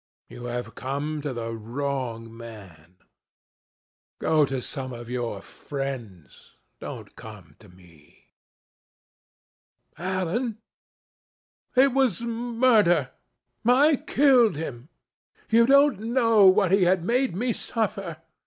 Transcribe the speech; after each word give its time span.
You 0.29 0.45
have 0.45 0.73
come 0.73 1.21
to 1.21 1.31
the 1.31 1.53
wrong 1.53 2.35
man. 2.35 2.95
Go 4.17 4.47
to 4.47 4.59
some 4.59 4.93
of 4.93 5.11
your 5.11 5.41
friends. 5.43 6.57
Don't 6.79 7.15
come 7.15 7.55
to 7.59 7.69
me." 7.69 8.31
"Alan, 9.99 10.57
it 11.75 11.93
was 11.93 12.23
murder. 12.23 13.11
I 13.63 13.97
killed 13.97 14.55
him. 14.55 14.89
You 15.51 15.67
don't 15.67 15.99
know 15.99 16.47
what 16.47 16.71
he 16.71 16.81
had 16.85 17.03
made 17.05 17.35
me 17.35 17.53
suffer. 17.53 18.17